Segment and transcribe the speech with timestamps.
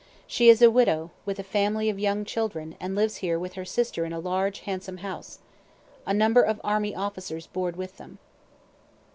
[0.25, 3.63] She is a widow, with a family of young children, and lives here with her
[3.65, 5.37] sister in a large handsome house.
[6.07, 8.17] A number of army officers board with them.